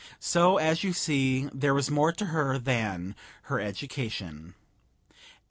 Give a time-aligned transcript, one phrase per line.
[0.19, 3.13] So, as you see, there was more to her than
[3.43, 4.55] her education.